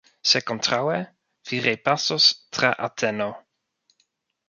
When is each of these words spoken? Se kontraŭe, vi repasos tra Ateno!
Se 0.29 0.39
kontraŭe, 0.45 0.95
vi 1.51 1.61
repasos 1.67 2.33
tra 2.59 2.75
Ateno! 2.91 3.33